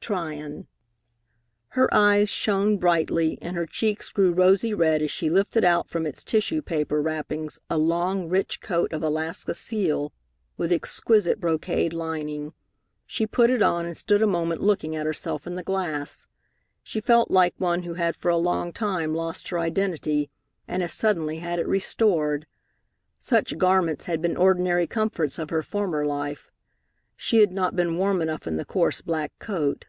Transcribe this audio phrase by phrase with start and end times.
[0.00, 0.66] TRYON
[1.70, 6.06] Her eyes shone brightly and her cheeks grew rosy red as she lifted out from
[6.06, 10.14] its tissue paper wrappings a long, rich coat of Alaska seal,
[10.56, 12.54] with exquisite brocade lining.
[13.06, 16.26] She put it on and stood a moment looking at herself in the glass.
[16.82, 20.30] She felt like one who had for a long time lost her identity,
[20.66, 22.46] and has suddenly had it restored.
[23.18, 26.50] Such garments had been ordinary comforts of her former life.
[27.14, 29.84] She had not been warm enough in the coarse black coat.